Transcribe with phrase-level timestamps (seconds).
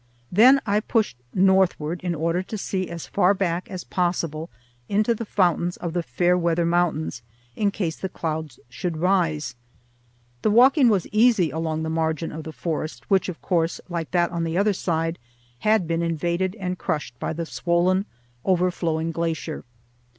[0.31, 4.49] Then I pushed northward in order to see as far back as possible
[4.89, 7.21] into the fountains of the Fairweather Mountains,
[7.55, 9.53] in case the clouds should rise.
[10.41, 14.31] The walking was easy along the margin of the forest, which, of course, like that
[14.31, 15.19] on the other side,
[15.59, 18.07] had been invaded and crushed by the swollen,
[18.43, 19.65] overflowing glacier.